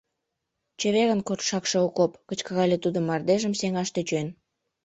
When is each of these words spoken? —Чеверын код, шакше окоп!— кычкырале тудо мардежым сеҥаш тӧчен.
—Чеверын 0.79 1.21
код, 1.27 1.39
шакше 1.49 1.77
окоп!— 1.87 2.11
кычкырале 2.29 2.77
тудо 2.83 2.99
мардежым 3.07 3.53
сеҥаш 3.59 3.89
тӧчен. 3.95 4.27